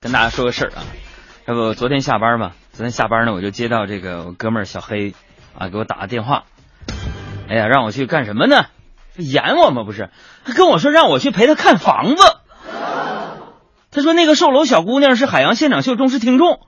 [0.00, 0.84] 跟大家说个事儿啊，
[1.44, 5.12] 这不昨天下班嘛，昨天下班呢，我就接到这个我哥们儿小黑
[5.58, 6.44] 啊给我打个电话，
[7.48, 8.66] 哎呀，让我去干什么呢？
[9.16, 9.82] 演我吗？
[9.82, 10.10] 不是，
[10.44, 12.22] 他跟我说让我去陪他看房子。
[13.90, 16.60] 他说那个售楼小姑娘是海洋现场秀忠实听众，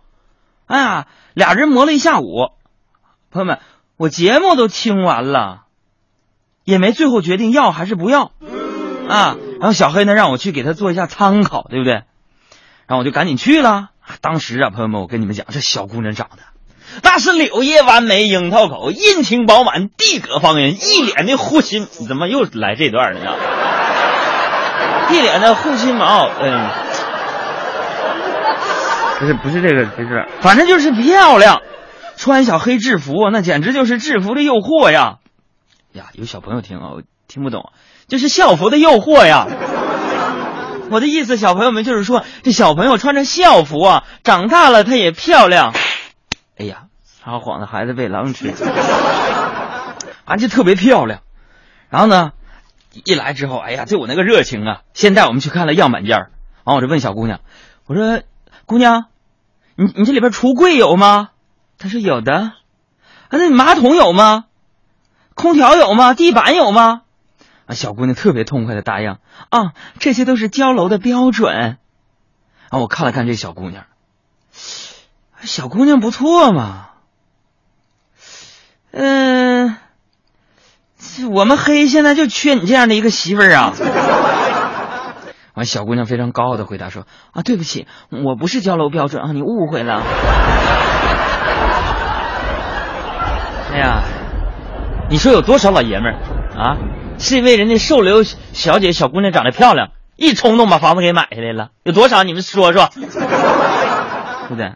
[0.66, 2.48] 哎呀，俩人磨了一下午。
[3.30, 3.60] 朋友们，
[3.96, 5.66] 我节目都听完了，
[6.64, 8.32] 也没最后决定要还是不要
[9.08, 9.36] 啊。
[9.60, 12.02] 然后小黑呢让我去给他做一下参考，对不对？
[12.90, 13.90] 然后我就赶紧去了。
[14.20, 16.42] 当时啊，朋友们，我跟你们讲，这小姑娘长得
[17.04, 21.86] 那是柳叶弯眉、樱桃口、阴晴饱满、地阁方圆，一脸的护心。
[22.00, 23.30] 你怎么又来这段了呢？
[25.14, 26.68] 一脸的护心毛，嗯，
[29.20, 31.62] 不是不是这个，不是，反正就是漂亮。
[32.16, 35.18] 穿小黑制服，那简直就是制服的诱惑呀！
[35.92, 37.70] 呀，有小朋友听啊，我听不懂，
[38.08, 39.46] 这是校服的诱惑呀。
[40.90, 45.72] 我的意思，小朋友们就是说，这小朋友穿着校服啊，长大了他也漂亮。
[46.58, 48.52] 哎呀，撒谎的孩子被狼吃，
[50.26, 51.20] 啊，就特别漂亮。
[51.88, 52.32] 然后呢，
[52.92, 56.30] 一来之后，哎呀，就我那个热情啊，先带我们去看了样板间儿。
[56.64, 57.40] 完，我就问小姑娘，
[57.86, 58.22] 我说
[58.66, 59.06] ：“姑娘，
[59.76, 61.30] 你你这里边橱柜有吗？”
[61.78, 62.34] 她说：“有的。”
[63.30, 64.46] 啊，那你马桶有吗？
[65.34, 66.14] 空调有吗？
[66.14, 67.02] 地板有吗？
[67.74, 69.18] 小姑娘特别痛快的答应
[69.50, 71.78] 啊，这些都是交楼的标准。
[72.68, 73.84] 啊，我看了看这小姑娘，
[75.42, 76.86] 小姑娘不错嘛。
[78.92, 79.76] 嗯，
[81.30, 83.72] 我们黑现在就缺你这样的一个媳妇儿啊。
[85.54, 90.02] 完，小姑娘非常高傲的回答说：“啊，对不起，我不是交楼标准啊，你误会了。”
[93.72, 94.02] 哎呀，
[95.08, 96.14] 你说有多少老爷们儿
[96.56, 96.76] 啊？
[97.20, 101.70] 是因为人家售楼小姐小姑娘长得漂亮，一冲动把房子给买下来了。
[101.84, 102.24] 有多少？
[102.24, 103.06] 你们说说，对
[104.48, 104.72] 不对？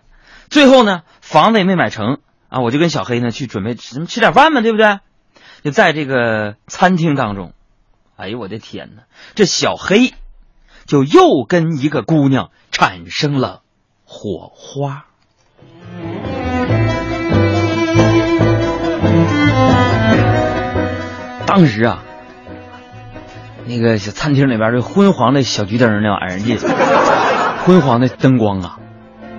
[0.51, 5.01] 最后呢，房子也没买成啊，我就跟小黑呢去准备吃吃点饭嘛，对不对？
[5.65, 7.55] 就在这个餐厅当中，
[8.17, 9.05] 哎呦我的天哪，
[9.35, 10.13] 这小黑
[10.87, 13.63] 就又跟一个姑娘产生了
[14.05, 15.07] 火花。
[21.47, 22.05] 当时啊。
[23.67, 28.79] 那个小餐厅里边这昏黄的小桔灯那玩意儿，昏黄的灯光啊，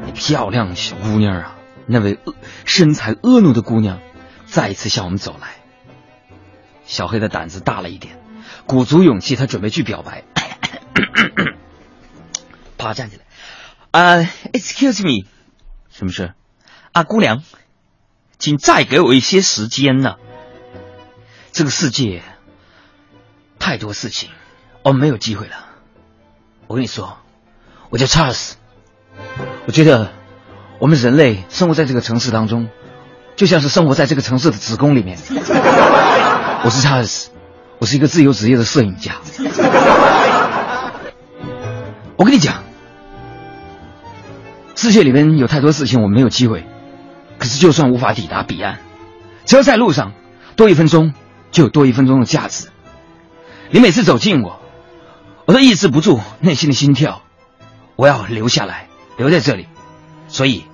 [0.05, 1.55] 那漂亮小姑娘啊，
[1.87, 2.19] 那位
[2.65, 3.99] 身材婀娜的姑娘，
[4.45, 5.49] 再一次向我们走来。
[6.85, 8.19] 小黑的胆子大了一点，
[8.65, 10.23] 鼓足勇气，他准备去表白。
[12.77, 13.23] 啪，站起来，
[13.91, 15.27] 啊，excuse me，
[15.91, 16.33] 什么事？
[16.93, 17.43] 啊，姑娘，
[18.39, 20.15] 请再给我一些时间呢。
[21.51, 22.23] 这个世界。
[23.65, 24.29] 太多事情，
[24.83, 25.55] 我们没有机会了。
[26.67, 27.17] 我跟你说，
[27.89, 28.57] 我叫查尔斯。
[29.65, 30.11] 我觉得
[30.77, 32.69] 我们人类生活在这个城市当中，
[33.35, 35.17] 就像是生活在这个城市的子宫里面。
[36.63, 37.31] 我是查尔斯，
[37.79, 39.15] 我是一个自由职业的摄影家。
[42.17, 42.61] 我跟你讲，
[44.75, 46.67] 世界里面有太多事情我们没有机会，
[47.39, 48.77] 可是就算无法抵达彼岸，
[49.45, 50.11] 只要在路上
[50.55, 51.15] 多一分钟，
[51.49, 52.67] 就有多一分钟的价值。
[53.71, 54.59] 你每次走近我，
[55.45, 57.21] 我都抑制不住内心的心跳，
[57.95, 58.87] 我要留下来，
[59.17, 59.67] 留在这里。
[60.27, 60.65] 所以，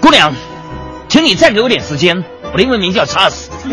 [0.00, 0.32] 姑娘，
[1.08, 2.24] 请你再给我点时间。
[2.52, 3.50] 我的英文名叫查尔斯。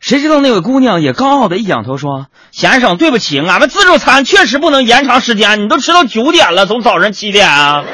[0.00, 5.62] 谁知道那位姑娘也高傲的一仰头说：“先生，对不起，俺们自助餐确实不能延长时间。
[5.62, 7.84] 你都吃到九点了，从早上七点啊。”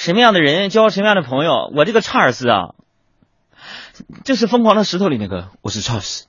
[0.00, 1.70] 什么样的人交什么样的朋友？
[1.76, 2.70] 我这个查尔斯啊，
[4.24, 6.26] 就是疯狂的石头里那个，我是查尔斯。